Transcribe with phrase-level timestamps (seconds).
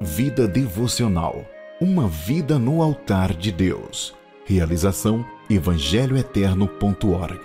[0.00, 1.46] Vida devocional.
[1.80, 4.12] Uma vida no altar de Deus.
[4.44, 7.40] Realização evangelhoeterno.org.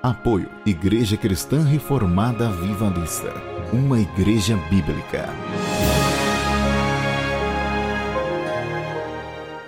[0.00, 3.34] Apoio Igreja Cristã Reformada Vivalista.
[3.72, 5.28] Uma igreja bíblica.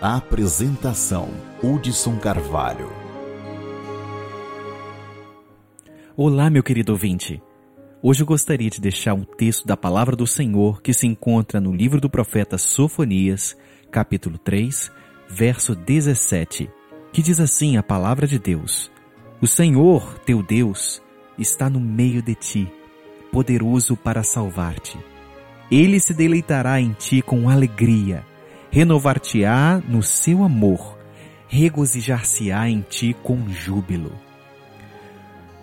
[0.00, 1.29] Apresentação
[1.61, 2.89] Hudson Carvalho.
[6.16, 7.43] Olá, meu querido ouvinte.
[8.05, 11.73] Hoje eu gostaria de deixar um texto da palavra do Senhor que se encontra no
[11.73, 13.57] livro do profeta Sofonias,
[13.93, 14.90] capítulo 3,
[15.31, 16.68] verso 17,
[17.13, 18.91] que diz assim a palavra de Deus:
[19.41, 21.00] O Senhor, teu Deus,
[21.39, 22.68] está no meio de ti,
[23.30, 24.99] poderoso para salvar-te.
[25.71, 28.27] Ele se deleitará em ti com alegria,
[28.69, 30.99] renovar-te-á no seu amor,
[31.46, 34.11] regozijar-se-á em ti com júbilo.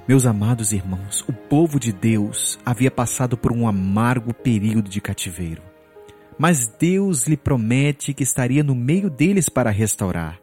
[0.09, 5.61] Meus amados irmãos, o povo de Deus havia passado por um amargo período de cativeiro.
[6.35, 10.39] Mas Deus lhe promete que estaria no meio deles para restaurar.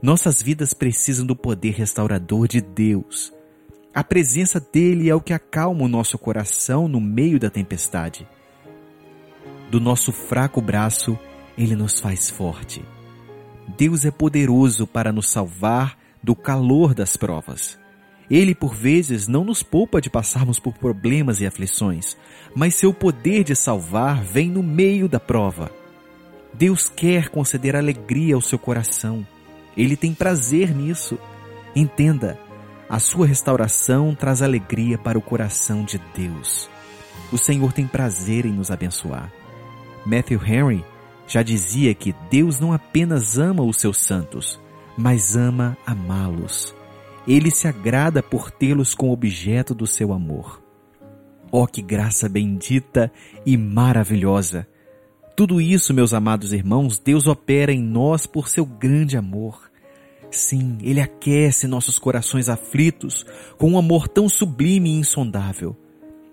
[0.00, 3.30] Nossas vidas precisam do poder restaurador de Deus.
[3.94, 8.26] A presença dele é o que acalma o nosso coração no meio da tempestade.
[9.70, 11.18] Do nosso fraco braço,
[11.58, 12.82] ele nos faz forte.
[13.76, 17.83] Deus é poderoso para nos salvar do calor das provas.
[18.30, 22.16] Ele, por vezes, não nos poupa de passarmos por problemas e aflições,
[22.54, 25.70] mas seu poder de salvar vem no meio da prova.
[26.52, 29.26] Deus quer conceder alegria ao seu coração.
[29.76, 31.18] Ele tem prazer nisso.
[31.74, 32.38] Entenda,
[32.88, 36.70] a sua restauração traz alegria para o coração de Deus.
[37.32, 39.32] O Senhor tem prazer em nos abençoar.
[40.06, 40.84] Matthew Henry
[41.26, 44.60] já dizia que Deus não apenas ama os seus santos,
[44.96, 46.74] mas ama amá-los.
[47.26, 50.62] Ele se agrada por tê-los como objeto do seu amor.
[51.50, 53.10] Oh, que graça bendita
[53.46, 54.66] e maravilhosa!
[55.36, 59.70] Tudo isso, meus amados irmãos, Deus opera em nós por seu grande amor.
[60.30, 63.24] Sim, Ele aquece nossos corações aflitos
[63.56, 65.76] com um amor tão sublime e insondável.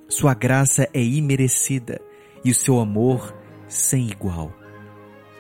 [0.07, 2.01] Sua graça é imerecida
[2.44, 3.34] e o seu amor
[3.68, 4.61] sem igual.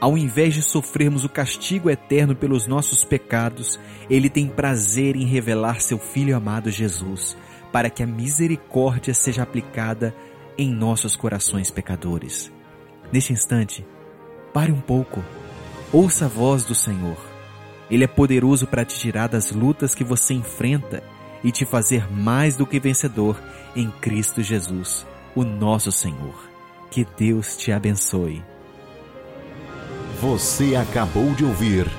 [0.01, 3.79] Ao invés de sofrermos o castigo eterno pelos nossos pecados,
[4.09, 7.37] Ele tem prazer em revelar seu Filho amado Jesus,
[7.71, 10.15] para que a misericórdia seja aplicada
[10.57, 12.51] em nossos corações pecadores.
[13.13, 13.85] Neste instante,
[14.51, 15.23] pare um pouco,
[15.93, 17.17] ouça a voz do Senhor.
[17.87, 21.03] Ele é poderoso para te tirar das lutas que você enfrenta
[21.43, 23.39] e te fazer mais do que vencedor
[23.75, 26.49] em Cristo Jesus, o nosso Senhor.
[26.89, 28.43] Que Deus te abençoe.
[30.21, 31.89] Você acabou de ouvir